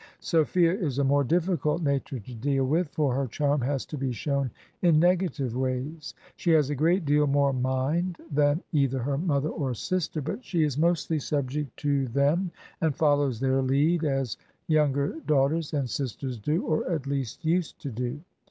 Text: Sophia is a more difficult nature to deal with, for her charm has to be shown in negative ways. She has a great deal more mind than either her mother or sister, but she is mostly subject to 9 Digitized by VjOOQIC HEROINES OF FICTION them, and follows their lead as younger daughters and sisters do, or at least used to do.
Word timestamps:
Sophia 0.19 0.73
is 0.73 0.97
a 0.97 1.03
more 1.03 1.23
difficult 1.23 1.83
nature 1.83 2.17
to 2.19 2.33
deal 2.33 2.65
with, 2.65 2.87
for 2.89 3.13
her 3.13 3.27
charm 3.27 3.61
has 3.61 3.85
to 3.85 3.95
be 3.95 4.11
shown 4.11 4.49
in 4.81 4.99
negative 4.99 5.55
ways. 5.55 6.15
She 6.37 6.49
has 6.53 6.71
a 6.71 6.75
great 6.75 7.05
deal 7.05 7.27
more 7.27 7.53
mind 7.53 8.17
than 8.31 8.63
either 8.71 8.97
her 8.97 9.19
mother 9.19 9.49
or 9.49 9.75
sister, 9.75 10.19
but 10.19 10.43
she 10.43 10.63
is 10.63 10.75
mostly 10.75 11.19
subject 11.19 11.77
to 11.81 11.87
9 11.87 11.99
Digitized 11.99 12.03
by 12.03 12.09
VjOOQIC 12.09 12.13
HEROINES 12.13 12.33
OF 12.33 12.37
FICTION 12.41 12.45
them, 12.47 12.51
and 12.87 12.95
follows 12.95 13.39
their 13.39 13.61
lead 13.61 14.03
as 14.03 14.37
younger 14.67 15.19
daughters 15.27 15.73
and 15.75 15.87
sisters 15.87 16.39
do, 16.39 16.65
or 16.65 16.89
at 16.89 17.05
least 17.05 17.45
used 17.45 17.79
to 17.83 17.91
do. 17.91 18.19